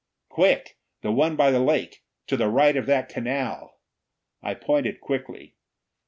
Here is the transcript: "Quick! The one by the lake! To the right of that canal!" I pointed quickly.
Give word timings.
"Quick! 0.29 0.79
The 1.03 1.11
one 1.11 1.35
by 1.35 1.51
the 1.51 1.59
lake! 1.59 2.03
To 2.25 2.35
the 2.35 2.49
right 2.49 2.75
of 2.75 2.87
that 2.87 3.07
canal!" 3.07 3.77
I 4.41 4.55
pointed 4.55 4.99
quickly. 4.99 5.53